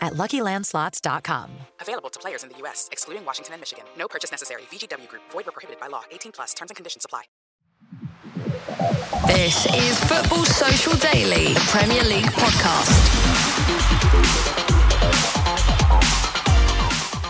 at 0.00 0.14
luckylandslots.com. 0.14 1.50
Available 1.80 2.10
to 2.10 2.18
players 2.20 2.42
in 2.42 2.50
the 2.50 2.56
U.S., 2.58 2.88
excluding 2.92 3.24
Washington 3.24 3.54
and 3.54 3.60
Michigan. 3.60 3.84
No 3.96 4.08
purchase 4.08 4.30
necessary. 4.30 4.62
VGW 4.70 5.08
Group, 5.08 5.22
void 5.30 5.46
were 5.46 5.52
prohibited 5.52 5.80
by 5.80 5.86
law. 5.88 6.02
18 6.10 6.32
plus 6.32 6.54
terms 6.54 6.70
and 6.70 6.76
conditions 6.76 7.04
apply. 7.04 7.24
This 9.26 9.66
is 9.66 9.98
Football 10.04 10.44
Social 10.44 10.94
Daily, 10.94 11.54
the 11.54 11.60
Premier 11.68 12.02
League 12.04 12.24
podcast. 12.26 12.94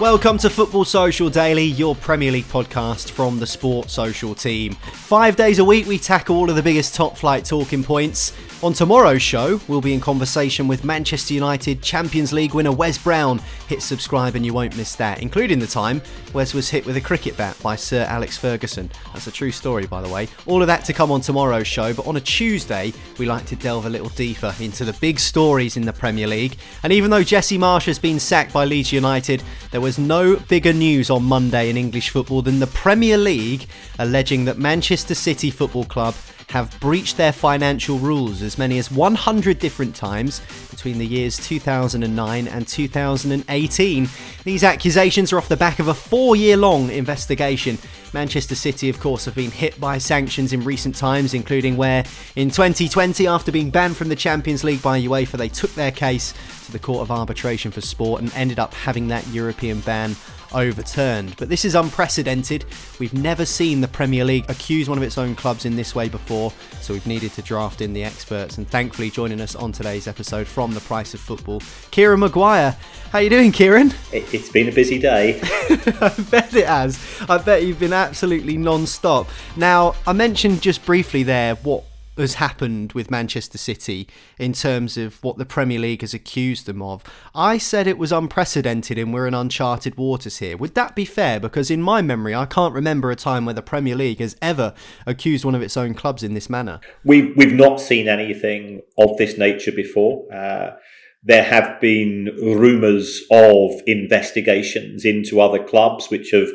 Welcome 0.01 0.39
to 0.39 0.49
Football 0.51 0.85
Social 0.85 1.29
Daily, 1.29 1.65
your 1.65 1.97
Premier 1.97 2.31
League 2.31 2.45
podcast 2.45 3.11
from 3.11 3.41
the 3.41 3.47
Sport 3.49 3.91
Social 3.91 4.33
team. 4.33 4.75
Five 4.75 5.35
days 5.35 5.59
a 5.59 5.65
week, 5.65 5.87
we 5.87 5.99
tackle 5.99 6.37
all 6.37 6.49
of 6.49 6.55
the 6.55 6.63
biggest 6.63 6.95
top 6.95 7.17
flight 7.17 7.45
talking 7.45 7.83
points. 7.83 8.33
On 8.61 8.73
tomorrow's 8.73 9.23
show, 9.23 9.61
we'll 9.69 9.81
be 9.81 9.95
in 9.95 10.01
conversation 10.01 10.67
with 10.67 10.83
Manchester 10.83 11.33
United 11.33 11.81
Champions 11.81 12.33
League 12.33 12.55
winner 12.55 12.73
Wes 12.73 12.99
Brown. 12.99 13.41
Hit 13.69 13.83
subscribe 13.83 14.35
and 14.35 14.45
you 14.45 14.53
won't 14.53 14.77
miss 14.77 14.97
that, 14.97 15.23
including 15.23 15.61
the 15.61 15.67
time 15.69 16.03
Wes 16.33 16.55
was 16.55 16.69
hit 16.69 16.85
with 16.85 16.97
a 16.97 17.01
cricket 17.01 17.37
bat 17.37 17.57
by 17.63 17.77
Sir 17.77 18.05
Alex 18.09 18.37
Ferguson. 18.37 18.91
That's 19.13 19.29
a 19.29 19.31
true 19.31 19.53
story, 19.53 19.87
by 19.87 20.03
the 20.03 20.09
way. 20.09 20.27
All 20.47 20.61
of 20.61 20.67
that 20.67 20.85
to 20.87 20.93
come 20.93 21.13
on 21.13 21.21
tomorrow's 21.21 21.69
show, 21.69 21.95
but 21.95 22.09
on 22.09 22.17
a 22.17 22.21
Tuesday, 22.21 22.93
we 23.17 23.27
like 23.27 23.47
to 23.47 23.55
delve 23.55 23.87
a 23.87 23.91
little 23.91 24.09
deeper 24.09 24.53
into 24.59 24.85
the 24.85 24.93
big 24.95 25.21
stories 25.21 25.77
in 25.77 25.85
the 25.85 25.93
Premier 25.93 26.27
League. 26.27 26.57
And 26.83 26.93
even 26.93 27.13
though 27.13 27.23
Jesse 27.23 27.59
Marsch 27.59 27.87
has 27.87 28.01
been 28.01 28.19
sacked 28.19 28.53
by 28.53 28.65
Leeds 28.65 28.93
United, 28.93 29.41
there 29.71 29.81
was 29.81 30.01
no 30.01 30.35
bigger 30.35 30.73
news 30.73 31.11
on 31.11 31.23
Monday 31.23 31.71
in 31.71 31.77
English 31.77 32.11
football 32.11 32.43
than 32.43 32.59
the 32.59 32.67
Premier 32.67 33.19
League 33.19 33.69
alleging 34.01 34.47
that 34.47 34.59
Manchester 34.59 35.15
City 35.15 35.53
Football 35.53 35.85
Club 35.85 36.17
have 36.49 36.79
breached 36.81 37.17
their 37.17 37.33
financial 37.33 37.99
rules 37.99 38.43
as 38.43 38.59
many 38.59 38.79
as 38.79 38.91
100 38.91 39.59
different 39.59 39.95
times 39.95 40.41
between 40.71 40.99
the 40.99 41.07
years 41.07 41.37
2009 41.37 42.49
and 42.49 42.67
2018. 42.67 44.09
These 44.45 44.65
accusations 44.65 45.33
are 45.33 45.39
off 45.39 45.49
the 45.49 45.57
back 45.57 45.79
of 45.79 45.89
a 45.89 45.95
four 45.95 46.37
year 46.37 46.57
long 46.57 46.91
investigation. 46.91 47.79
Manchester 48.15 48.55
City, 48.55 48.89
of 48.89 48.99
course, 48.99 49.27
have 49.27 49.35
been 49.35 49.51
hit 49.51 49.79
by 49.79 49.99
sanctions 49.99 50.53
in 50.55 50.65
recent 50.65 50.97
times, 50.97 51.35
including 51.35 51.77
where 51.77 52.05
in 52.37 52.49
2020, 52.49 53.27
after 53.27 53.53
being 53.53 53.71
banned 53.71 53.97
from 53.97 54.09
the 54.09 54.17
Champions 54.17 54.65
League 54.65 54.81
by 54.81 55.01
UEFA, 55.01 55.33
they 55.33 55.49
took 55.51 55.75
their 55.75 55.93
case 55.93 56.33
to 56.65 56.73
the 56.73 56.79
Court 56.79 57.03
of 57.03 57.11
Arbitration 57.11 57.71
for 57.71 57.83
Sport 57.83 58.23
and 58.23 58.33
ended 58.35 58.59
up 58.59 58.73
having 58.73 59.09
that 59.09 59.27
European 59.29 59.81
ban 59.81 60.17
overturned. 60.53 61.37
But 61.37 61.49
this 61.49 61.65
is 61.65 61.75
unprecedented. 61.75 62.65
We've 62.99 63.15
never 63.15 63.45
seen 63.45 63.81
the 63.81 63.89
Premier 63.89 64.25
League 64.25 64.45
accuse 64.49 64.89
one 64.89 64.99
of 64.99 65.05
its 65.05 65.19
own 65.19 65.35
clubs 65.35 65.65
in 65.65 65.77
this 65.77 65.95
way 65.95 66.09
before, 66.09 66.53
so 66.81 66.95
we've 66.95 67.07
needed 67.07 67.33
to 67.33 67.43
draft 67.43 67.81
in 67.81 67.93
the 67.93 68.05
experts. 68.05 68.59
And 68.59 68.69
thankfully, 68.69 69.11
joining 69.11 69.41
us 69.41 69.55
on 69.55 69.73
today's 69.73 70.07
episode 70.07 70.47
from 70.47 70.75
the 70.75 70.81
Price 70.81 71.15
of 71.15 71.21
Football, 71.21 71.63
Kieran 71.91 72.21
Maguire. 72.21 72.77
How 73.11 73.19
are 73.19 73.23
you 73.23 73.31
doing, 73.31 73.53
Kieran? 73.53 73.93
It, 74.13 74.25
has 74.25 74.51
been 74.51 74.69
a 74.69 74.73
busy 74.73 74.99
day. 74.99 75.41
I 75.43 76.15
bet 76.31 76.55
it 76.55 76.67
has. 76.67 76.99
I 77.29 77.39
bet 77.39 77.65
you've 77.65 77.81
been 77.81 77.93
absolutely 77.93 78.57
non-stop. 78.57 79.29
Now, 79.57 79.95
I 80.07 80.13
mentioned 80.13 80.63
just 80.63 80.85
briefly 80.85 81.23
there 81.23 81.55
what 81.57 81.85
has 82.19 82.35
happened 82.35 82.93
with 82.93 83.11
Manchester 83.11 83.59
City 83.59 84.09
in 84.39 84.53
terms 84.53 84.97
of 84.97 85.23
what 85.23 85.39
the 85.39 85.47
Premier 85.47 85.79
League 85.79 86.01
has 86.01 86.15
accused 86.15 86.67
them 86.67 86.83
of. 86.83 87.03
I 87.35 87.59
said 87.59 87.87
it 87.87 87.99
was 87.99 88.13
unprecedented 88.13 88.99
and 88.99 89.13
we're 89.13 89.27
in 89.27 89.35
uncharted 89.35 89.97
waters 89.97 90.39
here. 90.39 90.57
Would 90.57 90.75
that 90.75 90.95
be 90.95 91.05
fair? 91.05 91.41
Because 91.41 91.71
in 91.71 91.83
my 91.83 92.03
memory, 92.03 92.35
I 92.35 92.47
can't 92.47 92.75
remember 92.75 93.11
a 93.11 93.17
time 93.17 93.45
where 93.45 93.55
the 93.55 93.63
Premier 93.63 93.97
League 93.97 94.21
has 94.21 94.37
ever 94.43 94.75
accused 95.07 95.45
one 95.45 95.55
of 95.55 95.63
its 95.63 95.77
own 95.77 95.95
clubs 95.95 96.23
in 96.23 96.35
this 96.35 96.51
manner. 96.51 96.81
We've, 97.05 97.37
we've 97.37 97.55
not 97.55 97.81
seen 97.81 98.09
anything 98.09 98.83
of 98.99 99.17
this 99.17 99.39
nature 99.39 99.73
before. 99.73 100.33
Uh, 100.33 100.77
there 101.23 101.45
have 101.45 101.81
been 101.81 102.27
rumours 102.41 103.23
of 103.31 103.73
investigations 103.87 105.05
into 105.05 105.41
other 105.41 105.63
clubs 105.63 106.09
which 106.09 106.31
have 106.31 106.49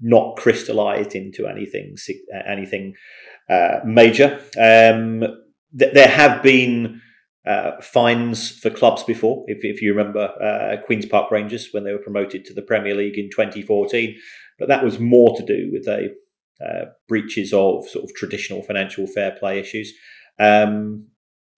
not 0.00 0.36
crystallised 0.36 1.14
into 1.14 1.46
anything 1.46 1.94
anything 2.46 2.94
uh, 3.50 3.80
major. 3.84 4.40
Um, 4.58 5.20
th- 5.76 5.94
there 5.94 6.08
have 6.08 6.42
been 6.42 7.00
uh, 7.46 7.80
fines 7.80 8.50
for 8.58 8.70
clubs 8.70 9.02
before. 9.02 9.44
If, 9.48 9.64
if 9.64 9.82
you 9.82 9.94
remember 9.94 10.28
uh, 10.42 10.84
Queens 10.84 11.06
Park 11.06 11.30
Rangers 11.30 11.68
when 11.72 11.84
they 11.84 11.92
were 11.92 11.98
promoted 11.98 12.44
to 12.44 12.54
the 12.54 12.62
Premier 12.62 12.94
League 12.94 13.18
in 13.18 13.30
2014, 13.30 14.16
but 14.58 14.68
that 14.68 14.84
was 14.84 14.98
more 14.98 15.36
to 15.36 15.44
do 15.44 15.70
with 15.72 15.88
a 15.88 16.10
uh, 16.64 16.90
breaches 17.08 17.52
of 17.54 17.88
sort 17.88 18.04
of 18.04 18.14
traditional 18.14 18.62
financial 18.62 19.06
fair 19.06 19.32
play 19.32 19.58
issues. 19.58 19.92
Um, 20.38 21.06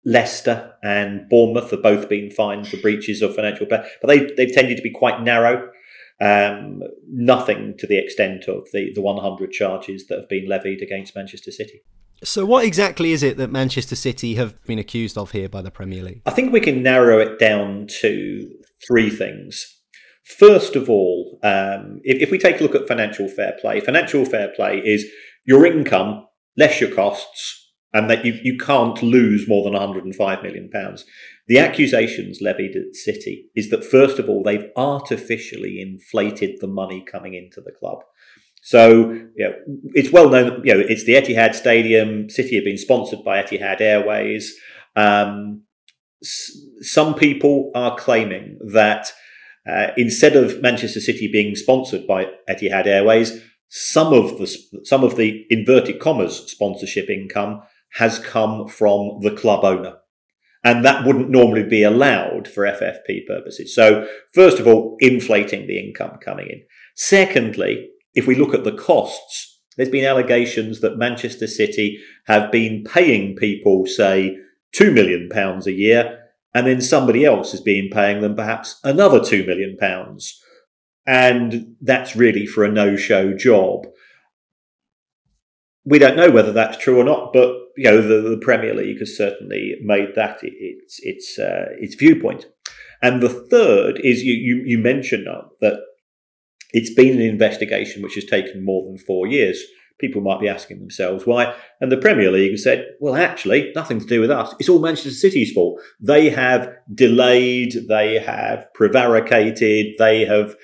Leicester 0.06 0.73
and 0.84 1.28
Bournemouth 1.29 1.72
have 1.72 1.84
both 1.84 2.08
been 2.08 2.29
fined 2.29 2.68
for 2.68 2.78
breaches 2.78 3.22
of 3.22 3.35
financial 3.35 3.66
fair, 3.66 3.85
but 4.02 4.08
they 4.08 4.31
they've 4.35 4.53
tended 4.53 4.78
to 4.78 4.84
be 4.84 4.91
quite 4.91 5.22
narrow. 5.22 5.69
Um, 6.21 6.81
nothing 7.09 7.75
to 7.79 7.87
the 7.87 7.97
extent 7.97 8.47
of 8.47 8.67
the, 8.73 8.91
the 8.93 9.01
100 9.01 9.51
charges 9.51 10.05
that 10.07 10.19
have 10.19 10.29
been 10.29 10.47
levied 10.47 10.81
against 10.83 11.15
Manchester 11.15 11.51
City. 11.51 11.81
So, 12.23 12.45
what 12.45 12.63
exactly 12.63 13.11
is 13.11 13.23
it 13.23 13.37
that 13.37 13.51
Manchester 13.51 13.95
City 13.95 14.35
have 14.35 14.61
been 14.65 14.77
accused 14.77 15.17
of 15.17 15.31
here 15.31 15.49
by 15.49 15.63
the 15.63 15.71
Premier 15.71 16.03
League? 16.03 16.21
I 16.27 16.31
think 16.31 16.53
we 16.53 16.59
can 16.59 16.83
narrow 16.83 17.17
it 17.17 17.39
down 17.39 17.87
to 18.01 18.47
three 18.87 19.09
things. 19.09 19.65
First 20.37 20.75
of 20.75 20.87
all, 20.87 21.39
um, 21.43 21.99
if, 22.03 22.21
if 22.21 22.31
we 22.31 22.37
take 22.37 22.59
a 22.59 22.63
look 22.63 22.75
at 22.75 22.87
financial 22.87 23.27
fair 23.27 23.57
play, 23.59 23.79
financial 23.79 24.23
fair 24.23 24.49
play 24.49 24.77
is 24.77 25.07
your 25.45 25.65
income 25.65 26.27
less 26.57 26.79
your 26.79 26.91
costs 26.91 27.60
and 27.93 28.09
that 28.09 28.26
you, 28.26 28.40
you 28.43 28.58
can't 28.58 29.02
lose 29.03 29.47
more 29.47 29.64
than 29.64 29.73
105 29.73 30.43
million 30.43 30.70
pounds. 30.70 31.05
The 31.47 31.59
accusations 31.59 32.40
levied 32.41 32.76
at 32.76 32.96
City 32.96 33.49
is 33.55 33.70
that 33.70 33.84
first 33.84 34.20
of 34.20 34.29
all 34.29 34.43
they've 34.43 34.70
artificially 34.76 35.82
inflated 35.82 36.59
the 36.61 36.67
money 36.67 37.03
coming 37.09 37.34
into 37.34 37.59
the 37.61 37.72
club. 37.72 37.99
So 38.61 39.11
you 39.11 39.32
know, 39.38 39.53
it's 39.93 40.11
well 40.11 40.29
known 40.29 40.46
that 40.49 40.66
you 40.66 40.73
know 40.73 40.79
it's 40.88 41.03
the 41.05 41.16
Etihad 41.16 41.55
Stadium. 41.55 42.29
City 42.29 42.55
have 42.55 42.64
been 42.64 42.78
sponsored 42.78 43.23
by 43.23 43.41
Etihad 43.41 43.82
Airways. 43.82 44.55
Um, 44.96 45.64
s- 46.23 46.58
some 46.82 47.16
people 47.16 47.72
are 47.73 47.97
claiming 47.97 48.59
that 48.73 49.11
uh, 49.70 49.87
instead 49.97 50.35
of 50.35 50.61
Manchester 50.61 50.99
City 50.99 51.28
being 51.32 51.55
sponsored 51.55 52.05
by 52.08 52.28
Etihad 52.47 52.85
Airways, 52.85 53.41
some 53.67 54.14
of 54.14 54.37
the 54.37 54.47
some 54.84 55.03
of 55.03 55.16
the 55.17 55.46
inverted 55.49 55.99
commas 55.99 56.37
sponsorship 56.47 57.09
income 57.09 57.61
has 57.96 58.20
come 58.20 58.67
from 58.67 59.20
the 59.22 59.32
club 59.32 59.64
owner. 59.64 59.96
And 60.64 60.85
that 60.85 61.05
wouldn't 61.05 61.29
normally 61.29 61.64
be 61.64 61.84
allowed 61.84 62.47
for 62.47 62.64
FFP 62.64 63.26
purposes. 63.28 63.73
So, 63.73 64.08
first 64.34 64.59
of 64.59 64.67
all, 64.67 64.96
inflating 64.99 65.66
the 65.66 65.79
income 65.79 66.20
coming 66.23 66.47
in. 66.47 66.61
Secondly, 66.96 67.90
if 68.14 68.28
we 68.28 68.35
look 68.35 68.53
at 68.53 68.64
the 68.64 68.76
costs 68.76 69.52
There's 69.78 69.90
been 69.90 70.05
allegations 70.05 70.82
that 70.82 70.97
Manchester 70.97 71.47
City 71.47 71.99
have 72.28 72.52
been 72.52 72.84
paying 72.84 73.35
people, 73.35 73.85
say, 73.85 74.37
£2 74.76 74.94
million 74.94 75.29
a 75.34 75.72
year, 75.72 76.20
and 76.53 76.67
then 76.67 76.82
somebody 76.82 77.23
else 77.23 77.52
has 77.52 77.61
been 77.61 77.90
paying 77.90 78.22
them 78.22 78.35
perhaps 78.35 78.79
another 78.84 79.20
£2 79.20 79.47
million. 79.47 79.78
And 81.08 81.76
that's 81.82 82.16
really 82.16 82.46
for 82.46 82.64
a 82.64 82.72
no 82.72 82.96
show 82.96 83.34
job. 83.34 83.87
We 85.85 85.99
don't 85.99 86.17
know 86.17 86.29
whether 86.29 86.52
that's 86.52 86.78
true 86.78 86.99
or 86.99 87.03
not, 87.03 87.34
but 87.34 87.55
you 87.78 87.90
know 87.90 88.02
the, 88.02 88.29
the 88.29 88.38
Premier 88.41 88.73
League 88.73 89.00
has 89.00 89.16
certainly 89.16 89.76
made 89.82 90.09
that 90.16 90.40
its 90.41 91.00
its 91.03 91.40
uh, 91.40 91.66
its 91.79 91.96
viewpoint. 91.96 92.46
And 93.02 93.22
the 93.22 93.29
third 93.29 94.00
is 94.03 94.23
you 94.23 94.34
you, 94.34 94.64
you 94.66 94.78
mentioned 94.78 95.28
uh, 95.28 95.44
that 95.62 95.79
it's 96.73 96.94
been 96.94 97.16
an 97.16 97.22
investigation 97.22 98.02
which 98.02 98.16
has 98.16 98.26
taken 98.26 98.64
more 98.64 98.85
than 98.85 98.97
four 98.97 99.28
years. 99.28 99.62
People 100.00 100.22
might 100.22 100.40
be 100.40 100.47
asking 100.50 100.79
themselves 100.79 101.28
why. 101.28 101.53
And 101.79 101.91
the 101.91 101.97
Premier 101.97 102.32
League 102.32 102.52
has 102.52 102.64
said, 102.64 102.88
well, 103.00 103.16
actually, 103.16 103.72
nothing 103.76 104.00
to 104.00 104.06
do 104.06 104.20
with 104.20 104.32
us. 104.32 104.56
It's 104.59 104.70
all 104.70 104.79
Manchester 104.79 105.12
City's 105.12 105.52
fault. 105.52 105.79
They 106.00 106.29
have 106.29 106.73
delayed, 106.91 107.76
they 107.88 108.18
have 108.18 108.66
prevaricated, 108.73 109.97
they 110.00 110.26
have 110.26 110.56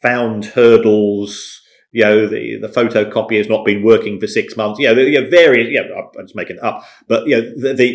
found 0.00 0.44
hurdles. 0.44 1.60
You 1.94 2.04
know, 2.04 2.26
the, 2.26 2.58
the 2.58 2.68
photocopier 2.68 3.38
has 3.38 3.48
not 3.48 3.64
been 3.64 3.84
working 3.84 4.18
for 4.18 4.26
six 4.26 4.56
months. 4.56 4.80
You 4.80 4.86
know, 4.92 5.00
you 5.00 5.20
know 5.20 5.30
various, 5.30 5.68
you 5.70 5.80
know, 5.80 6.10
I'm 6.18 6.26
just 6.26 6.34
making 6.34 6.56
it 6.56 6.62
up, 6.62 6.82
but, 7.06 7.26
you 7.28 7.36
know, 7.36 7.52
the, 7.56 7.72
the 7.72 7.88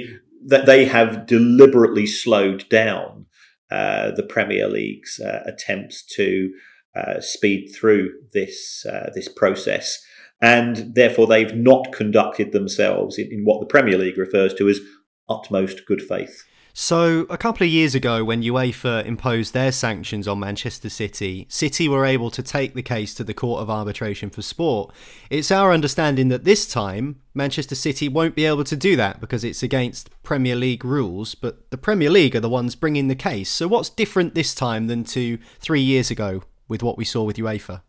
that 0.46 0.66
they 0.66 0.86
have 0.86 1.26
deliberately 1.26 2.08
slowed 2.08 2.68
down 2.70 3.26
uh, 3.70 4.12
the 4.12 4.24
Premier 4.24 4.68
League's 4.70 5.20
uh, 5.20 5.44
attempts 5.46 6.02
to 6.16 6.52
uh, 6.96 7.20
speed 7.20 7.68
through 7.76 8.12
this 8.34 8.86
uh, 8.86 9.10
this 9.14 9.28
process, 9.28 10.02
and 10.42 10.96
therefore 10.96 11.28
they've 11.28 11.56
not 11.56 11.92
conducted 11.92 12.54
themselves 12.54 13.18
in, 13.18 13.28
in 13.32 13.42
what 13.44 13.60
the 13.60 13.66
Premier 13.66 13.98
League 13.98 14.18
refers 14.18 14.54
to 14.54 14.70
as 14.70 14.80
utmost 15.28 15.86
good 15.86 16.02
faith. 16.02 16.46
So, 16.82 17.28
a 17.30 17.38
couple 17.38 17.68
of 17.68 17.74
years 17.74 17.94
ago, 17.94 18.24
when 18.24 18.42
UEFA 18.42 19.06
imposed 19.06 19.54
their 19.54 19.74
sanctions 19.74 20.30
on 20.30 20.40
Manchester 20.40 20.88
City, 20.88 21.46
City 21.50 21.90
were 21.90 22.06
able 22.06 22.32
to 22.32 22.42
take 22.42 22.74
the 22.74 22.82
case 22.82 23.14
to 23.16 23.24
the 23.26 23.34
Court 23.34 23.62
of 23.62 23.70
Arbitration 23.70 24.30
for 24.30 24.42
Sport. 24.42 24.94
It's 25.30 25.52
our 25.52 25.74
understanding 25.74 26.30
that 26.30 26.46
this 26.46 26.66
time, 26.66 27.20
Manchester 27.34 27.76
City 27.76 28.08
won't 28.08 28.34
be 28.34 28.46
able 28.46 28.64
to 28.64 28.78
do 28.78 28.96
that 28.96 29.20
because 29.20 29.44
it's 29.44 29.62
against 29.62 30.10
Premier 30.24 30.56
League 30.56 30.86
rules, 30.86 31.36
but 31.36 31.70
the 31.70 31.78
Premier 31.78 32.10
League 32.10 32.34
are 32.34 32.40
the 32.40 32.48
ones 32.48 32.78
bringing 32.78 33.10
the 33.10 33.14
case. 33.14 33.50
So, 33.50 33.68
what's 33.68 33.90
different 33.90 34.34
this 34.34 34.56
time 34.56 34.88
than 34.88 35.04
to 35.04 35.38
three 35.60 35.82
years 35.82 36.10
ago 36.10 36.44
with 36.70 36.82
what 36.82 36.98
we 36.98 37.04
saw 37.04 37.24
with 37.24 37.36
UEFA? 37.36 37.82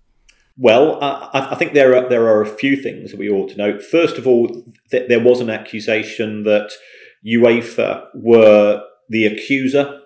Well, 0.59 1.01
I, 1.01 1.51
I, 1.53 1.55
think 1.55 1.75
there 1.75 1.95
are 1.95 2.09
there 2.09 2.27
are 2.27 2.43
a 2.43 2.57
few 2.59 2.75
things 2.75 3.13
that 3.13 3.21
we 3.21 3.31
ought 3.31 3.51
to 3.51 3.57
note. 3.57 3.85
First 3.85 4.19
of 4.19 4.27
all, 4.27 4.65
th- 4.91 5.09
there 5.09 5.23
was 5.23 5.41
an 5.41 5.49
accusation 5.49 6.43
that 6.43 6.73
UEFA 7.27 8.07
were 8.15 8.83
the 9.09 9.27
accuser, 9.27 10.01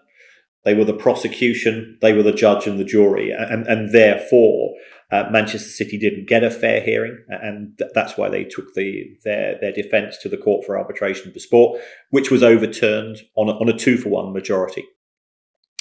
they 0.64 0.74
were 0.74 0.84
the 0.84 0.94
prosecution, 0.94 1.98
they 2.00 2.12
were 2.12 2.22
the 2.22 2.32
judge 2.32 2.66
and 2.66 2.78
the 2.78 2.84
jury, 2.84 3.30
and 3.30 3.66
and 3.66 3.92
therefore 3.92 4.74
uh, 5.12 5.24
Manchester 5.30 5.68
City 5.68 5.98
didn't 5.98 6.26
get 6.26 6.42
a 6.42 6.50
fair 6.50 6.80
hearing, 6.80 7.22
and 7.28 7.76
th- 7.78 7.90
that's 7.94 8.16
why 8.16 8.28
they 8.28 8.44
took 8.44 8.74
the 8.74 9.16
their 9.24 9.58
their 9.60 9.72
defence 9.72 10.16
to 10.22 10.28
the 10.28 10.38
Court 10.38 10.64
for 10.64 10.78
Arbitration 10.78 11.32
for 11.32 11.38
Sport, 11.38 11.80
which 12.10 12.30
was 12.30 12.42
overturned 12.42 13.18
on 13.36 13.48
a, 13.48 13.52
on 13.52 13.68
a 13.68 13.76
two 13.76 13.96
for 13.96 14.08
one 14.08 14.32
majority. 14.32 14.84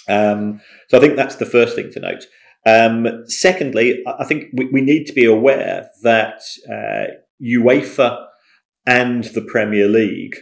Um, 0.08 0.60
so 0.90 0.98
I 0.98 1.02
think 1.02 1.16
that's 1.16 1.38
the 1.38 1.46
first 1.46 1.76
thing 1.76 1.92
to 1.94 2.00
note. 2.00 2.26
Um, 2.66 3.24
secondly, 3.26 4.04
I 4.06 4.26
think 4.26 4.50
we, 4.54 4.66
we, 4.66 4.82
need 4.82 5.06
to 5.06 5.14
be 5.14 5.26
aware 5.26 5.90
that 6.04 6.42
uh, 6.70 7.14
UEFA 7.42 8.26
and 8.86 9.24
the 9.26 9.42
Premier 9.42 9.88
League 9.88 10.36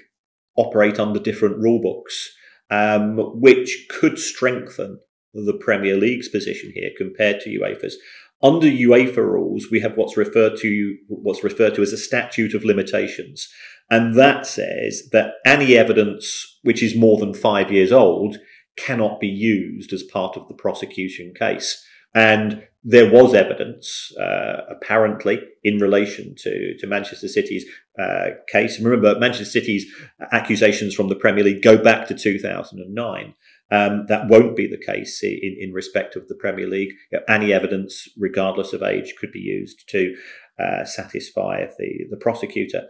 operate 0.56 1.00
under 1.00 1.20
different 1.20 1.58
rule 1.58 1.82
books, 1.82 2.34
um, 2.70 3.18
which 3.40 3.88
could 3.90 4.18
strengthen 4.18 5.00
the 5.34 5.54
Premier 5.54 5.96
League's 5.96 6.30
position 6.30 6.72
here 6.74 6.90
compared 6.98 7.40
to 7.42 7.50
UEFA's. 7.50 7.98
Under 8.44 8.68
UEFA 8.68 9.18
rules, 9.18 9.68
we 9.72 9.82
have 9.82 9.96
what's 9.96 10.18
referred 10.18 10.58
to 10.58 10.98
what's 11.08 11.44
referred 11.44 11.76
to 11.76 11.82
as 11.82 11.94
a 11.94 11.98
statute 11.98 12.54
of 12.56 12.66
limitations, 12.66 13.48
and 13.90 14.18
that 14.18 14.48
says 14.48 15.10
that 15.12 15.34
any 15.46 15.78
evidence 15.78 16.58
which 16.64 16.82
is 16.82 16.96
more 16.96 17.20
than 17.20 17.34
five 17.34 17.72
years 17.72 17.92
old 17.92 18.38
cannot 18.78 19.20
be 19.20 19.28
used 19.28 19.94
as 19.94 20.02
part 20.02 20.38
of 20.38 20.48
the 20.48 20.54
prosecution 20.56 21.34
case. 21.38 21.86
And 22.14 22.68
there 22.84 23.12
was 23.12 23.36
evidence, 23.36 24.12
uh, 24.20 24.62
apparently, 24.70 25.40
in 25.64 25.78
relation 25.78 26.34
to, 26.40 26.76
to 26.80 26.88
Manchester 26.88 27.28
City's 27.28 27.66
uh, 28.00 28.30
case. 28.48 28.80
remember, 28.80 29.20
Manchester 29.20 29.46
City's 29.46 29.86
accusations 30.32 30.96
from 30.96 31.08
the 31.08 31.16
Premier 31.16 31.44
League 31.44 31.62
go 31.62 31.78
back 31.78 32.08
to 32.08 32.16
2009. 32.16 33.36
Um, 33.70 34.06
that 34.08 34.28
won't 34.28 34.58
be 34.58 34.68
the 34.68 34.84
case 34.84 35.24
in, 35.24 35.56
in 35.60 35.74
respect 35.74 36.16
of 36.16 36.28
the 36.28 36.36
Premier 36.36 36.68
League. 36.68 36.94
Any 37.30 37.54
evidence, 37.54 38.08
regardless 38.18 38.74
of 38.74 38.84
age, 38.84 39.14
could 39.20 39.32
be 39.32 39.40
used 39.40 39.88
to 39.90 40.16
uh, 40.60 40.84
satisfy 40.84 41.66
the, 41.78 42.08
the 42.10 42.18
prosecutor. 42.18 42.88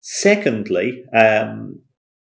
Secondly, 0.00 1.04
um, 1.14 1.80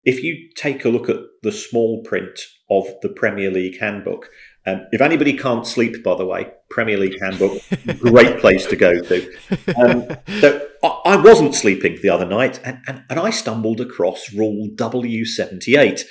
if 0.03 0.23
you 0.23 0.49
take 0.55 0.85
a 0.85 0.89
look 0.89 1.09
at 1.09 1.17
the 1.43 1.51
small 1.51 2.03
print 2.03 2.39
of 2.69 2.85
the 3.01 3.09
Premier 3.09 3.51
League 3.51 3.79
handbook, 3.79 4.29
um, 4.67 4.85
if 4.91 4.99
anybody 4.99 5.33
can't 5.33 5.65
sleep, 5.65 6.03
by 6.03 6.15
the 6.15 6.25
way, 6.25 6.51
Premier 6.69 6.97
League 6.97 7.19
handbook, 7.21 7.61
great 7.99 8.39
place 8.39 8.65
to 8.65 8.75
go 8.75 9.01
to. 9.01 9.37
Um, 9.77 10.17
so 10.41 10.67
I, 10.83 10.87
I, 11.05 11.15
wasn't 11.15 11.55
sleeping 11.55 11.97
the 12.01 12.09
other 12.09 12.25
night, 12.25 12.59
and, 12.65 12.79
and, 12.85 13.03
and 13.09 13.17
I 13.17 13.29
stumbled 13.29 13.79
across 13.79 14.33
Rule 14.33 14.69
W78. 14.75 16.01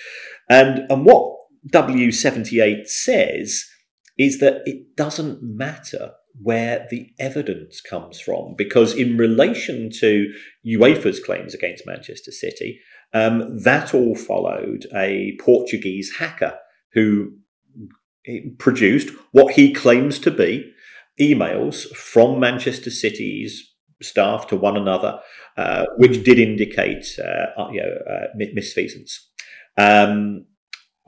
And, 0.49 0.91
and 0.91 1.05
what 1.05 1.37
W78 1.71 2.87
says 2.87 3.67
is 4.17 4.39
that 4.39 4.63
it 4.65 4.97
doesn't 4.97 5.43
matter 5.43 6.13
where 6.41 6.87
the 6.91 7.11
evidence 7.19 7.83
comes 7.83 8.21
from, 8.21 8.55
because 8.57 8.95
in 8.95 9.19
relation 9.19 9.91
to 10.01 10.33
UEFA's 10.67 11.21
claims 11.21 11.53
against 11.53 11.87
Manchester 11.87 12.31
City, 12.31 12.81
um, 13.13 13.59
that 13.65 13.93
all 13.93 14.15
followed 14.15 14.87
a 14.95 15.37
Portuguese 15.41 16.17
hacker 16.19 16.55
who 16.93 17.33
produced 18.59 19.11
what 19.33 19.55
he 19.55 19.73
claims 19.73 20.19
to 20.21 20.31
be 20.31 20.73
emails 21.21 21.89
from 21.95 22.39
Manchester 22.41 22.91
City's 22.91 23.73
staff 24.03 24.47
to 24.49 24.57
one 24.57 24.77
another, 24.77 25.21
uh, 25.57 25.87
which 25.97 26.23
did 26.23 26.39
indicate 26.39 27.07
uh, 27.19 27.61
uh 27.61 27.71
you 27.71 27.81
know, 27.81 28.13
uh, 28.13 28.27
misfeasance. 28.55 29.19
Um, 29.79 30.47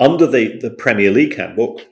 under 0.00 0.26
the, 0.26 0.58
the 0.58 0.70
Premier 0.70 1.10
League 1.10 1.36
handbook, 1.36 1.86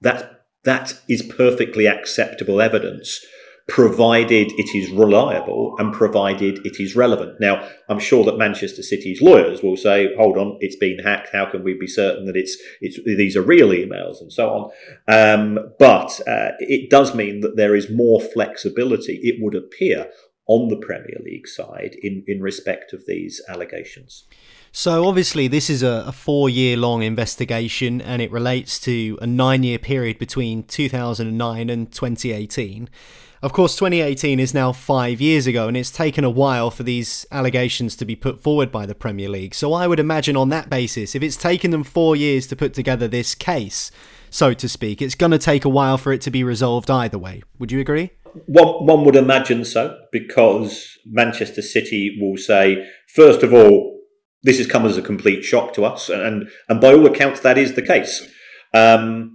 that 0.00 0.44
that 0.64 1.00
is 1.08 1.22
perfectly 1.22 1.86
acceptable 1.86 2.60
evidence 2.60 3.20
provided 3.66 4.52
it 4.58 4.74
is 4.74 4.90
reliable 4.90 5.74
and 5.78 5.92
provided 5.92 6.58
it 6.66 6.78
is 6.80 6.94
relevant. 6.94 7.40
Now, 7.40 7.66
I'm 7.88 7.98
sure 7.98 8.22
that 8.24 8.36
Manchester 8.36 8.82
City's 8.82 9.22
lawyers 9.22 9.62
will 9.62 9.76
say, 9.76 10.14
"Hold 10.16 10.36
on, 10.36 10.58
it's 10.60 10.76
been 10.76 10.98
hacked. 10.98 11.30
How 11.32 11.46
can 11.46 11.64
we 11.64 11.74
be 11.74 11.86
certain 11.86 12.26
that 12.26 12.36
it's 12.36 12.56
it's 12.80 12.98
these 13.04 13.36
are 13.36 13.42
real 13.42 13.68
emails 13.68 14.20
and 14.20 14.32
so 14.32 14.50
on?" 14.50 14.70
Um, 15.08 15.72
but 15.78 16.20
uh, 16.28 16.50
it 16.58 16.90
does 16.90 17.14
mean 17.14 17.40
that 17.40 17.56
there 17.56 17.74
is 17.74 17.90
more 17.90 18.20
flexibility. 18.20 19.18
It 19.22 19.42
would 19.42 19.54
appear 19.54 20.10
on 20.46 20.68
the 20.68 20.76
Premier 20.76 21.18
League 21.24 21.48
side 21.48 21.96
in 22.02 22.22
in 22.26 22.42
respect 22.42 22.92
of 22.92 23.06
these 23.06 23.40
allegations. 23.48 24.24
So, 24.76 25.06
obviously, 25.06 25.46
this 25.46 25.70
is 25.70 25.84
a, 25.84 26.02
a 26.08 26.10
four 26.10 26.50
year 26.50 26.76
long 26.76 27.04
investigation 27.04 28.00
and 28.00 28.20
it 28.20 28.32
relates 28.32 28.80
to 28.80 29.16
a 29.22 29.26
nine 29.26 29.62
year 29.62 29.78
period 29.78 30.18
between 30.18 30.64
2009 30.64 31.70
and 31.70 31.92
2018. 31.92 32.90
Of 33.40 33.52
course, 33.52 33.76
2018 33.76 34.40
is 34.40 34.52
now 34.52 34.72
five 34.72 35.20
years 35.20 35.46
ago, 35.46 35.68
and 35.68 35.76
it's 35.76 35.92
taken 35.92 36.24
a 36.24 36.30
while 36.30 36.72
for 36.72 36.82
these 36.82 37.24
allegations 37.30 37.94
to 37.96 38.04
be 38.04 38.16
put 38.16 38.40
forward 38.40 38.72
by 38.72 38.84
the 38.84 38.96
Premier 38.96 39.28
League. 39.28 39.54
So 39.54 39.72
I 39.72 39.86
would 39.86 40.00
imagine, 40.00 40.36
on 40.36 40.48
that 40.48 40.68
basis, 40.68 41.14
if 41.14 41.22
it's 41.22 41.36
taken 41.36 41.70
them 41.70 41.84
four 41.84 42.16
years 42.16 42.48
to 42.48 42.56
put 42.56 42.74
together 42.74 43.06
this 43.06 43.36
case, 43.36 43.92
so 44.28 44.54
to 44.54 44.68
speak, 44.68 45.00
it's 45.00 45.14
going 45.14 45.30
to 45.30 45.38
take 45.38 45.64
a 45.64 45.68
while 45.68 45.98
for 45.98 46.12
it 46.12 46.20
to 46.22 46.32
be 46.32 46.42
resolved 46.42 46.90
either 46.90 47.16
way. 47.18 47.44
Would 47.60 47.70
you 47.70 47.78
agree? 47.78 48.10
One, 48.46 48.86
one 48.86 49.04
would 49.04 49.14
imagine 49.14 49.64
so, 49.64 50.00
because 50.10 50.98
Manchester 51.06 51.62
City 51.62 52.18
will 52.20 52.38
say, 52.38 52.84
first 53.14 53.44
of 53.44 53.54
all, 53.54 53.94
this 54.44 54.58
has 54.58 54.68
come 54.68 54.86
as 54.86 54.96
a 54.96 55.02
complete 55.02 55.42
shock 55.42 55.72
to 55.74 55.84
us, 55.84 56.08
and 56.08 56.48
and 56.68 56.80
by 56.80 56.92
all 56.92 57.06
accounts, 57.06 57.40
that 57.40 57.58
is 57.58 57.74
the 57.74 57.82
case. 57.82 58.28
Um, 58.72 59.34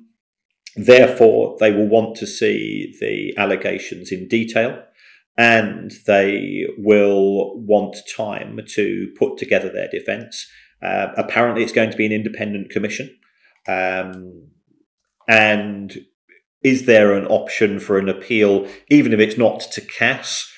Therefore, 0.76 1.58
they 1.60 1.72
will 1.72 1.88
want 1.88 2.16
to 2.18 2.28
see 2.28 2.96
the 3.02 3.36
allegations 3.38 4.12
in 4.12 4.28
detail 4.28 4.82
and 5.38 5.92
they 6.06 6.68
will 6.78 7.60
want 7.60 7.98
time 8.16 8.60
to 8.76 9.12
put 9.18 9.38
together 9.38 9.70
their 9.70 9.90
defence. 9.90 10.48
Uh, 10.82 11.08
apparently, 11.18 11.64
it's 11.64 11.74
going 11.74 11.92
to 11.92 11.98
be 11.98 12.06
an 12.06 12.12
independent 12.12 12.70
commission. 12.70 13.10
Um, 13.68 14.50
and 15.28 15.98
is 16.64 16.86
there 16.86 17.14
an 17.14 17.26
option 17.28 17.80
for 17.80 17.98
an 17.98 18.10
appeal, 18.10 18.68
even 18.90 19.14
if 19.14 19.20
it's 19.20 19.38
not 19.38 19.60
to 19.72 19.82
CAS? 19.82 20.49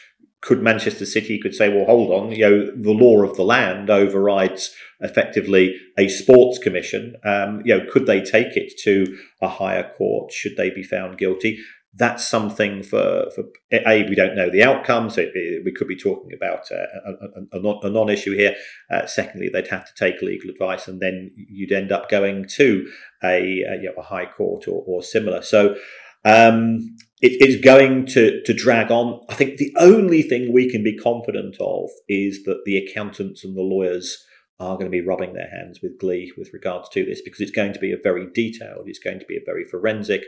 Could 0.41 0.61
Manchester 0.61 1.05
City 1.05 1.39
could 1.39 1.53
say, 1.53 1.69
well, 1.69 1.85
hold 1.85 2.11
on, 2.11 2.31
you 2.31 2.49
know, 2.49 2.71
the 2.75 2.91
law 2.91 3.21
of 3.21 3.35
the 3.35 3.43
land 3.43 3.89
overrides 3.89 4.73
effectively 4.99 5.75
a 5.97 6.07
sports 6.07 6.57
commission. 6.57 7.15
Um, 7.23 7.61
you 7.63 7.77
know, 7.77 7.85
could 7.91 8.07
they 8.07 8.21
take 8.21 8.57
it 8.57 8.73
to 8.83 9.17
a 9.41 9.47
higher 9.47 9.91
court? 9.97 10.31
Should 10.31 10.57
they 10.57 10.71
be 10.71 10.83
found 10.83 11.19
guilty? 11.19 11.59
That's 11.93 12.25
something 12.25 12.83
for, 12.83 13.29
for 13.35 13.43
a 13.71 14.07
we 14.07 14.15
don't 14.15 14.35
know 14.35 14.49
the 14.49 14.63
outcome, 14.63 15.09
so 15.09 15.21
it, 15.21 15.65
we 15.65 15.73
could 15.73 15.89
be 15.89 15.97
talking 15.97 16.31
about 16.33 16.71
a, 16.71 17.57
a, 17.57 17.87
a 17.87 17.89
non-issue 17.89 18.33
here. 18.35 18.55
Uh, 18.89 19.05
secondly, 19.05 19.49
they'd 19.49 19.67
have 19.67 19.85
to 19.85 19.93
take 19.95 20.21
legal 20.21 20.49
advice, 20.49 20.87
and 20.87 21.01
then 21.01 21.31
you'd 21.35 21.73
end 21.73 21.91
up 21.91 22.09
going 22.09 22.47
to 22.55 22.89
a, 23.23 23.43
you 23.43 23.83
know, 23.83 24.01
a 24.01 24.03
high 24.03 24.25
court 24.25 24.69
or, 24.69 24.83
or 24.87 25.03
similar. 25.03 25.41
So 25.41 25.75
um, 26.25 26.95
it 27.21 27.47
is 27.47 27.61
going 27.61 28.07
to, 28.07 28.41
to 28.43 28.53
drag 28.53 28.91
on. 28.91 29.21
I 29.29 29.35
think 29.35 29.57
the 29.57 29.73
only 29.77 30.23
thing 30.23 30.51
we 30.51 30.69
can 30.69 30.83
be 30.83 30.97
confident 30.97 31.55
of 31.59 31.89
is 32.07 32.43
that 32.43 32.63
the 32.65 32.77
accountants 32.77 33.43
and 33.43 33.55
the 33.55 33.61
lawyers 33.61 34.25
are 34.59 34.75
going 34.75 34.85
to 34.85 34.91
be 34.91 35.05
rubbing 35.05 35.33
their 35.33 35.49
hands 35.49 35.79
with 35.81 35.99
glee 35.99 36.31
with 36.37 36.53
regards 36.53 36.87
to 36.89 37.03
this 37.03 37.21
because 37.21 37.41
it's 37.41 37.51
going 37.51 37.73
to 37.73 37.79
be 37.79 37.91
a 37.91 37.97
very 38.01 38.27
detailed, 38.33 38.87
it's 38.87 38.99
going 38.99 39.19
to 39.19 39.25
be 39.25 39.35
a 39.35 39.45
very 39.45 39.65
forensic, 39.65 40.21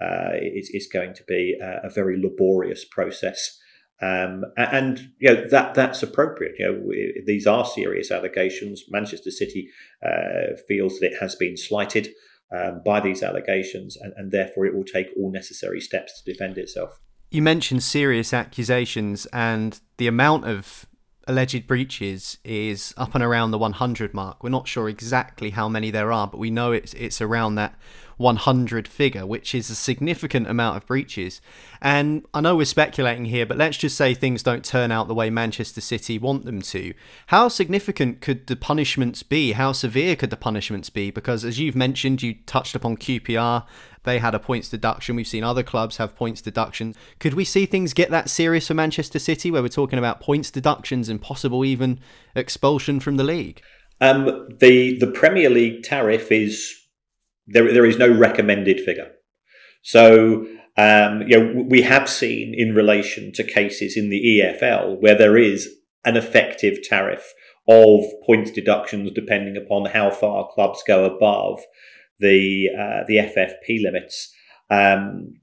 uh, 0.00 0.32
it's, 0.34 0.70
it's, 0.72 0.86
going 0.86 1.14
to 1.14 1.24
be 1.24 1.56
a, 1.60 1.86
a 1.86 1.90
very 1.90 2.20
laborious 2.20 2.84
process. 2.84 3.58
Um, 4.00 4.44
and 4.56 5.10
you 5.18 5.34
know 5.34 5.48
that 5.48 5.74
that's 5.74 6.04
appropriate. 6.04 6.54
You 6.56 6.66
know 6.66 7.24
these 7.26 7.48
are 7.48 7.64
serious 7.64 8.12
allegations. 8.12 8.84
Manchester 8.88 9.32
City 9.32 9.70
uh, 10.06 10.54
feels 10.68 11.00
that 11.00 11.12
it 11.12 11.18
has 11.20 11.34
been 11.34 11.56
slighted 11.56 12.10
um, 12.56 12.82
by 12.84 13.00
these 13.00 13.22
allegations, 13.22 13.96
and, 13.96 14.12
and 14.16 14.32
therefore 14.32 14.66
it 14.66 14.74
will 14.74 14.84
take 14.84 15.08
all 15.16 15.30
necessary 15.30 15.80
steps 15.80 16.20
to 16.20 16.32
defend 16.32 16.58
itself. 16.58 17.00
You 17.30 17.42
mentioned 17.42 17.82
serious 17.82 18.32
accusations, 18.32 19.26
and 19.32 19.80
the 19.98 20.06
amount 20.06 20.46
of 20.46 20.86
alleged 21.26 21.66
breaches 21.66 22.38
is 22.42 22.94
up 22.96 23.14
and 23.14 23.22
around 23.22 23.50
the 23.50 23.58
100 23.58 24.14
mark. 24.14 24.42
We're 24.42 24.48
not 24.48 24.66
sure 24.66 24.88
exactly 24.88 25.50
how 25.50 25.68
many 25.68 25.90
there 25.90 26.10
are, 26.10 26.26
but 26.26 26.38
we 26.38 26.50
know 26.50 26.72
it's 26.72 26.94
it's 26.94 27.20
around 27.20 27.56
that 27.56 27.78
100 28.18 28.86
figure, 28.86 29.26
which 29.26 29.54
is 29.54 29.70
a 29.70 29.74
significant 29.74 30.48
amount 30.48 30.76
of 30.76 30.86
breaches. 30.86 31.40
And 31.80 32.26
I 32.34 32.40
know 32.40 32.56
we're 32.56 32.66
speculating 32.66 33.26
here, 33.26 33.46
but 33.46 33.56
let's 33.56 33.78
just 33.78 33.96
say 33.96 34.12
things 34.12 34.42
don't 34.42 34.64
turn 34.64 34.90
out 34.92 35.08
the 35.08 35.14
way 35.14 35.30
Manchester 35.30 35.80
City 35.80 36.18
want 36.18 36.44
them 36.44 36.60
to. 36.62 36.92
How 37.28 37.48
significant 37.48 38.20
could 38.20 38.46
the 38.46 38.56
punishments 38.56 39.22
be? 39.22 39.52
How 39.52 39.72
severe 39.72 40.16
could 40.16 40.30
the 40.30 40.36
punishments 40.36 40.90
be? 40.90 41.10
Because 41.10 41.44
as 41.44 41.58
you've 41.58 41.76
mentioned, 41.76 42.22
you 42.22 42.34
touched 42.46 42.74
upon 42.74 42.96
QPR. 42.96 43.64
They 44.04 44.18
had 44.18 44.34
a 44.34 44.38
points 44.38 44.68
deduction. 44.68 45.16
We've 45.16 45.26
seen 45.26 45.44
other 45.44 45.62
clubs 45.62 45.98
have 45.98 46.16
points 46.16 46.40
deductions. 46.40 46.96
Could 47.18 47.34
we 47.34 47.44
see 47.44 47.66
things 47.66 47.92
get 47.92 48.10
that 48.10 48.30
serious 48.30 48.66
for 48.66 48.74
Manchester 48.74 49.18
City, 49.18 49.50
where 49.50 49.62
we're 49.62 49.68
talking 49.68 49.98
about 49.98 50.20
points 50.20 50.50
deductions 50.50 51.08
and 51.08 51.20
possible 51.20 51.64
even 51.64 52.00
expulsion 52.34 53.00
from 53.00 53.16
the 53.16 53.24
league? 53.24 53.62
Um, 54.00 54.48
the 54.60 54.96
the 54.98 55.08
Premier 55.08 55.50
League 55.50 55.82
tariff 55.82 56.30
is 56.30 56.77
there, 57.48 57.72
there 57.72 57.86
is 57.86 57.98
no 57.98 58.08
recommended 58.08 58.80
figure. 58.80 59.10
So, 59.82 60.46
um, 60.76 61.22
you 61.26 61.38
know, 61.38 61.64
we 61.68 61.82
have 61.82 62.08
seen 62.08 62.54
in 62.56 62.74
relation 62.74 63.32
to 63.32 63.44
cases 63.44 63.96
in 63.96 64.10
the 64.10 64.40
EFL 64.40 65.00
where 65.00 65.16
there 65.16 65.36
is 65.36 65.68
an 66.04 66.16
effective 66.16 66.78
tariff 66.82 67.32
of 67.68 68.04
points 68.24 68.50
deductions 68.50 69.10
depending 69.12 69.56
upon 69.56 69.86
how 69.86 70.10
far 70.10 70.48
clubs 70.52 70.82
go 70.86 71.04
above 71.04 71.60
the 72.18 72.68
uh, 72.78 73.04
the 73.06 73.16
FFP 73.16 73.82
limits. 73.82 74.32
Um, 74.70 75.34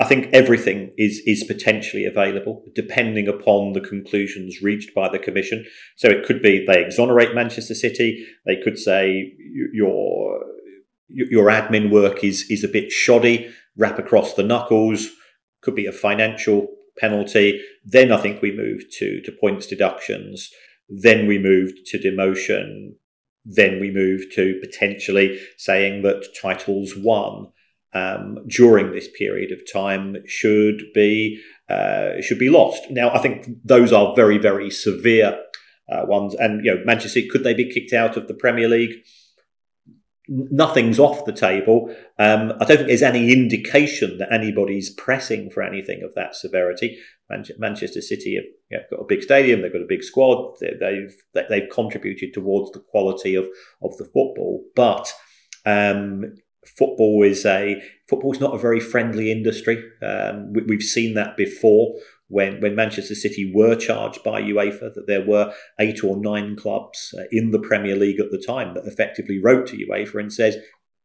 I 0.00 0.04
think 0.04 0.28
everything 0.32 0.92
is 0.96 1.22
is 1.24 1.44
potentially 1.44 2.04
available 2.04 2.62
depending 2.74 3.28
upon 3.28 3.72
the 3.72 3.80
conclusions 3.80 4.62
reached 4.62 4.94
by 4.94 5.08
the 5.08 5.18
commission. 5.18 5.64
So 5.96 6.08
it 6.08 6.24
could 6.24 6.42
be 6.42 6.64
they 6.66 6.84
exonerate 6.84 7.34
Manchester 7.34 7.74
City. 7.74 8.26
They 8.46 8.56
could 8.62 8.78
say 8.78 9.32
your 9.72 10.40
your 11.08 11.46
admin 11.46 11.90
work 11.90 12.24
is 12.24 12.46
is 12.50 12.64
a 12.64 12.68
bit 12.68 12.90
shoddy, 12.90 13.52
rap 13.76 13.98
across 13.98 14.34
the 14.34 14.42
knuckles, 14.42 15.08
could 15.62 15.74
be 15.74 15.86
a 15.86 15.92
financial 15.92 16.68
penalty. 16.98 17.60
Then 17.84 18.12
I 18.12 18.18
think 18.18 18.40
we 18.40 18.56
move 18.56 18.82
to 18.98 19.20
to 19.22 19.32
points 19.40 19.66
deductions. 19.66 20.50
Then 20.88 21.26
we 21.26 21.38
move 21.38 21.72
to 21.86 21.98
demotion. 21.98 22.94
Then 23.44 23.80
we 23.80 23.90
move 23.90 24.22
to 24.34 24.58
potentially 24.62 25.38
saying 25.58 26.02
that 26.02 26.26
titles 26.40 26.94
won 26.96 27.48
um, 27.92 28.38
during 28.48 28.92
this 28.92 29.08
period 29.16 29.52
of 29.52 29.60
time 29.70 30.16
should 30.26 30.82
be 30.94 31.40
uh, 31.68 32.20
should 32.20 32.38
be 32.38 32.50
lost. 32.50 32.82
Now 32.90 33.10
I 33.10 33.18
think 33.18 33.48
those 33.64 33.92
are 33.92 34.14
very 34.14 34.38
very 34.38 34.70
severe 34.70 35.38
uh, 35.90 36.02
ones, 36.06 36.34
and 36.34 36.64
you 36.64 36.74
know 36.74 36.82
Manchester 36.84 37.20
could 37.30 37.44
they 37.44 37.54
be 37.54 37.72
kicked 37.72 37.92
out 37.92 38.16
of 38.16 38.28
the 38.28 38.34
Premier 38.34 38.68
League? 38.68 38.94
Nothing's 40.28 40.98
off 40.98 41.24
the 41.24 41.32
table. 41.32 41.94
Um, 42.18 42.52
I 42.60 42.64
don't 42.64 42.78
think 42.78 42.88
there's 42.88 43.02
any 43.02 43.32
indication 43.32 44.18
that 44.18 44.32
anybody's 44.32 44.90
pressing 44.90 45.50
for 45.50 45.62
anything 45.62 46.02
of 46.02 46.14
that 46.14 46.34
severity. 46.34 46.98
Manchester 47.58 48.00
City 48.00 48.36
have 48.36 48.44
you 48.70 48.78
know, 48.78 48.84
got 48.90 49.02
a 49.02 49.08
big 49.08 49.22
stadium, 49.22 49.62
they've 49.62 49.72
got 49.72 49.82
a 49.82 49.88
big 49.88 50.02
squad, 50.02 50.56
they've 50.60 51.14
they've 51.48 51.70
contributed 51.70 52.32
towards 52.32 52.70
the 52.72 52.80
quality 52.80 53.34
of 53.34 53.46
of 53.82 53.96
the 53.96 54.04
football, 54.04 54.64
but. 54.74 55.12
Um, 55.66 56.34
football 56.76 57.22
is 57.22 57.44
a 57.44 57.82
football 58.08 58.32
is 58.32 58.40
not 58.40 58.54
a 58.54 58.58
very 58.58 58.80
friendly 58.80 59.30
industry. 59.30 59.82
Um, 60.02 60.52
we, 60.52 60.74
have 60.74 60.82
seen 60.82 61.14
that 61.14 61.36
before 61.36 61.94
when, 62.28 62.60
when 62.60 62.74
Manchester 62.74 63.14
City 63.14 63.52
were 63.54 63.76
charged 63.76 64.22
by 64.22 64.40
UEFA 64.40 64.94
that 64.94 65.06
there 65.06 65.24
were 65.24 65.52
eight 65.78 66.02
or 66.02 66.16
nine 66.16 66.56
clubs 66.56 67.14
uh, 67.18 67.24
in 67.30 67.50
the 67.50 67.58
Premier 67.58 67.96
League 67.96 68.20
at 68.20 68.30
the 68.30 68.42
time 68.44 68.74
that 68.74 68.86
effectively 68.86 69.38
wrote 69.38 69.66
to 69.68 69.76
UEFA 69.76 70.20
and 70.20 70.32
says, 70.32 70.56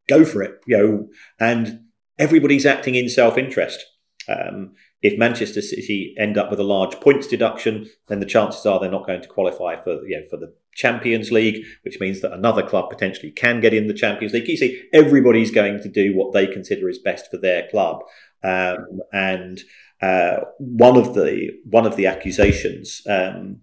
"Go 0.08 0.24
for 0.24 0.42
it," 0.42 0.60
you 0.66 0.78
know, 0.78 1.08
and 1.40 1.82
everybody's 2.18 2.66
acting 2.66 2.96
in 2.96 3.10
self-interest. 3.10 3.86
Um, 4.28 4.74
if 5.02 5.18
Manchester 5.18 5.62
City 5.62 6.14
end 6.18 6.38
up 6.38 6.50
with 6.50 6.60
a 6.60 6.64
large 6.64 7.00
points 7.00 7.26
deduction, 7.28 7.90
then 8.08 8.20
the 8.20 8.26
chances 8.26 8.66
are 8.66 8.80
they're 8.80 8.92
not 8.92 9.08
going 9.08 9.22
to 9.22 9.28
qualify 9.28 9.82
for 9.82 10.06
you 10.06 10.20
know, 10.20 10.26
for 10.30 10.38
the 10.38 10.54
Champions 10.74 11.32
League, 11.32 11.66
which 11.84 12.00
means 12.00 12.22
that 12.22 12.34
another 12.34 12.64
club 12.64 12.90
potentially 12.90 13.32
can 13.32 13.60
get 13.60 13.74
in 13.74 13.88
the 13.88 13.94
Champions 13.94 14.34
League. 14.34 14.48
You 14.48 14.58
see, 14.58 14.84
everybody's 14.94 15.52
going 15.52 15.82
to 15.82 15.90
do 15.90 16.16
what 16.16 16.34
they 16.34 16.48
consider 16.48 16.90
is 16.90 17.00
best 17.00 17.32
for 17.32 17.38
their 17.38 17.68
club, 17.70 18.02
um, 18.44 19.02
and 19.12 19.60
uh, 20.02 20.42
one 20.60 20.98
of 20.98 21.14
the 21.14 21.50
one 21.66 21.86
of 21.86 21.96
the 21.96 22.08
accusations 22.08 23.02
um, 23.08 23.62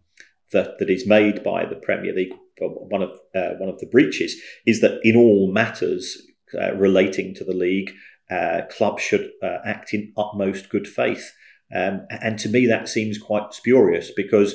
that 0.52 0.78
that 0.78 0.90
is 0.90 1.06
made 1.06 1.42
by 1.42 1.64
the 1.64 1.76
Premier 1.76 2.12
League, 2.12 2.35
one 2.61 3.02
of 3.02 3.11
uh, 3.35 3.54
one 3.59 3.68
of 3.68 3.78
the 3.78 3.87
breaches, 3.87 4.37
is 4.66 4.80
that 4.80 5.00
in 5.02 5.16
all 5.16 5.50
matters 5.50 6.23
uh, 6.61 6.75
relating 6.75 7.35
to 7.35 7.45
the 7.45 7.54
league, 7.54 7.92
uh, 8.30 8.62
clubs 8.71 9.02
should 9.02 9.30
uh, 9.42 9.59
act 9.64 9.95
in 9.95 10.12
utmost 10.16 10.68
good 10.68 10.87
faith. 10.87 11.33
Um, 11.75 12.06
and 12.11 12.38
to 12.40 12.49
me, 12.49 12.66
that 12.66 12.88
seems 12.88 13.18
quite 13.18 13.52
spurious 13.52 14.12
because 14.14 14.54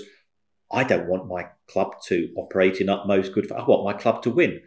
I 0.71 0.83
don't 0.83 1.07
want 1.07 1.27
my 1.27 1.47
club 1.67 1.95
to 2.07 2.29
operate 2.37 2.79
in 2.79 2.89
utmost 2.89 3.33
good 3.33 3.47
faith. 3.47 3.57
I 3.57 3.65
want 3.65 3.83
my 3.83 3.93
club 3.93 4.21
to 4.23 4.29
win. 4.29 4.61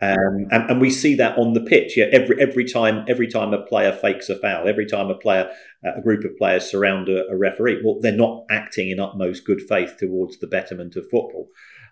Um, 0.00 0.46
and, 0.52 0.70
and, 0.70 0.80
we 0.80 0.90
see 0.90 1.16
that 1.16 1.36
on 1.36 1.54
the 1.54 1.60
pitch. 1.60 1.96
Yeah, 1.96 2.04
every 2.12 2.40
every 2.40 2.64
time 2.64 3.04
every 3.08 3.26
time 3.26 3.52
a 3.52 3.60
player 3.60 3.90
fakes 3.90 4.28
a 4.28 4.38
foul, 4.38 4.68
every 4.68 4.86
time 4.86 5.10
a 5.10 5.16
player, 5.16 5.50
a 5.82 6.00
group 6.00 6.24
of 6.24 6.36
players 6.36 6.70
surround 6.70 7.08
a, 7.08 7.26
a 7.26 7.36
referee, 7.36 7.82
well, 7.84 7.98
they're 8.00 8.12
not 8.12 8.44
acting 8.48 8.90
in 8.90 9.00
utmost 9.00 9.44
good 9.44 9.60
faith 9.60 9.96
towards 9.98 10.38
the 10.38 10.46
betterment 10.46 10.94
of 10.94 11.02
football. 11.10 11.48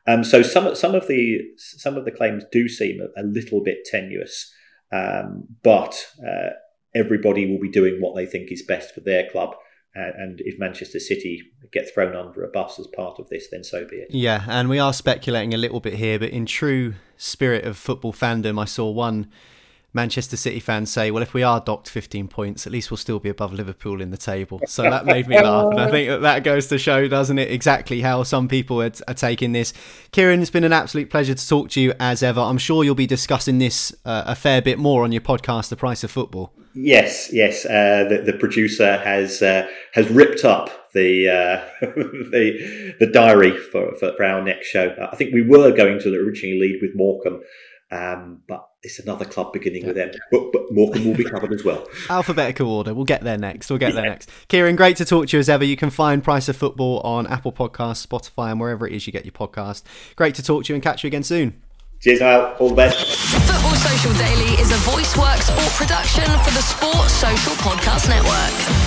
Um, 0.06 0.22
so 0.22 0.42
some 0.42 0.72
some 0.76 0.94
of 0.94 1.08
the 1.08 1.40
some 1.56 1.96
of 1.96 2.04
the 2.04 2.12
claims 2.12 2.44
do 2.52 2.68
seem 2.68 3.00
a, 3.00 3.20
a 3.20 3.24
little 3.24 3.60
bit 3.60 3.78
tenuous, 3.84 4.52
um, 4.92 5.48
but 5.64 6.06
uh, 6.24 6.50
everybody 6.94 7.50
will 7.50 7.60
be 7.60 7.70
doing 7.70 8.00
what 8.00 8.14
they 8.14 8.26
think 8.26 8.52
is 8.52 8.62
best 8.62 8.94
for 8.94 9.00
their 9.00 9.28
club. 9.28 9.56
Uh, 9.96 10.10
and 10.18 10.40
if 10.44 10.58
Manchester 10.58 11.00
City 11.00 11.42
get 11.72 11.92
thrown 11.92 12.14
under 12.14 12.44
a 12.44 12.48
bus 12.48 12.78
as 12.78 12.86
part 12.88 13.18
of 13.18 13.28
this, 13.28 13.48
then 13.50 13.64
so 13.64 13.84
be 13.86 13.96
it. 13.96 14.08
Yeah, 14.10 14.44
and 14.48 14.68
we 14.68 14.78
are 14.78 14.92
speculating 14.92 15.54
a 15.54 15.56
little 15.56 15.80
bit 15.80 15.94
here, 15.94 16.18
but 16.18 16.30
in 16.30 16.44
true 16.44 16.94
spirit 17.16 17.64
of 17.64 17.76
football 17.76 18.12
fandom, 18.12 18.60
I 18.60 18.66
saw 18.66 18.90
one 18.90 19.30
Manchester 19.96 20.36
City 20.36 20.60
fans 20.60 20.90
say, 20.90 21.10
well, 21.10 21.22
if 21.22 21.32
we 21.32 21.42
are 21.42 21.58
docked 21.58 21.88
15 21.88 22.28
points, 22.28 22.66
at 22.66 22.72
least 22.72 22.90
we'll 22.90 22.98
still 22.98 23.18
be 23.18 23.30
above 23.30 23.54
Liverpool 23.54 24.02
in 24.02 24.10
the 24.10 24.18
table. 24.18 24.60
So 24.66 24.82
that 24.82 25.06
made 25.06 25.26
me 25.26 25.40
laugh. 25.40 25.70
And 25.70 25.80
I 25.80 25.90
think 25.90 26.10
that, 26.10 26.20
that 26.20 26.44
goes 26.44 26.66
to 26.66 26.78
show, 26.78 27.08
doesn't 27.08 27.38
it, 27.38 27.50
exactly 27.50 28.02
how 28.02 28.22
some 28.22 28.46
people 28.46 28.82
are, 28.82 28.92
are 29.08 29.14
taking 29.14 29.52
this. 29.52 29.72
Kieran, 30.12 30.42
it's 30.42 30.50
been 30.50 30.64
an 30.64 30.72
absolute 30.74 31.08
pleasure 31.08 31.34
to 31.34 31.48
talk 31.48 31.70
to 31.70 31.80
you 31.80 31.94
as 31.98 32.22
ever. 32.22 32.42
I'm 32.42 32.58
sure 32.58 32.84
you'll 32.84 32.94
be 32.94 33.06
discussing 33.06 33.56
this 33.56 33.94
uh, 34.04 34.24
a 34.26 34.34
fair 34.34 34.60
bit 34.60 34.78
more 34.78 35.02
on 35.02 35.12
your 35.12 35.22
podcast, 35.22 35.70
The 35.70 35.76
Price 35.76 36.04
of 36.04 36.10
Football. 36.10 36.52
Yes, 36.76 37.32
yes. 37.32 37.64
Uh, 37.64 38.04
the, 38.08 38.22
the, 38.32 38.38
producer 38.38 38.98
has 38.98 39.40
uh, 39.40 39.66
has 39.94 40.10
ripped 40.10 40.44
up 40.44 40.68
the 40.92 41.28
uh, 41.28 41.68
the 41.80 42.94
the 43.00 43.06
diary 43.06 43.56
for, 43.56 43.94
for, 43.96 44.12
for, 44.14 44.24
our 44.24 44.42
next 44.42 44.66
show. 44.66 44.94
I 45.10 45.16
think 45.16 45.32
we 45.32 45.42
were 45.42 45.72
going 45.72 45.98
to 46.00 46.14
originally 46.14 46.60
lead 46.60 46.80
with 46.82 46.90
Morecambe 46.94 47.42
Um, 47.90 48.42
but 48.46 48.68
it's 48.82 48.98
another 48.98 49.24
club 49.24 49.54
beginning 49.54 49.86
with 49.86 49.96
M. 49.96 50.10
But, 50.30 50.52
but 50.52 50.62
Morecambe 50.70 51.06
will 51.06 51.16
be 51.16 51.24
covered 51.24 51.52
as 51.54 51.64
well. 51.64 51.86
Alphabetical 52.10 52.70
order. 52.70 52.92
We'll 52.92 53.06
get 53.06 53.24
there 53.24 53.38
next. 53.38 53.70
We'll 53.70 53.78
get 53.78 53.94
there 53.94 54.04
next. 54.04 54.30
Kieran, 54.48 54.76
great 54.76 54.98
to 54.98 55.06
talk 55.06 55.28
to 55.28 55.36
you 55.36 55.40
as 55.40 55.48
ever. 55.48 55.64
You 55.64 55.76
can 55.76 55.90
find 55.90 56.22
Price 56.22 56.48
of 56.48 56.56
Football 56.56 57.00
on 57.00 57.26
Apple 57.26 57.52
Podcasts, 57.52 58.06
Spotify, 58.06 58.50
and 58.50 58.60
wherever 58.60 58.86
it 58.86 58.92
is 58.92 59.06
you 59.06 59.14
get 59.14 59.24
your 59.24 59.32
podcast. 59.32 59.82
Great 60.14 60.34
to 60.34 60.42
talk 60.42 60.64
to 60.64 60.72
you 60.72 60.74
and 60.74 60.82
catch 60.82 61.02
you 61.04 61.08
again 61.08 61.22
soon. 61.22 61.62
Cheers, 62.00 62.20
Al. 62.20 62.54
All 62.58 62.68
the 62.68 62.74
best. 62.74 63.16
Football 63.46 63.74
Social 63.74 64.12
Daily 64.14 64.60
is 64.60 64.70
a 64.70 64.78
VoiceWorks 64.88 65.48
sport 65.50 65.72
production 65.74 66.24
for 66.44 66.50
the 66.52 66.62
Sports 66.62 67.12
Social 67.12 67.52
Podcast 67.54 68.08
Network. 68.08 68.86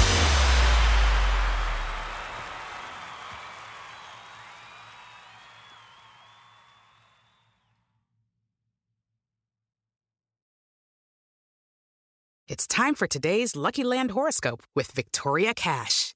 It's 12.48 12.66
time 12.66 12.96
for 12.96 13.06
today's 13.06 13.56
Lucky 13.56 13.84
Land 13.84 14.12
horoscope 14.12 14.63
with 14.75 14.92
Victoria 14.92 15.54
Cash. 15.54 16.16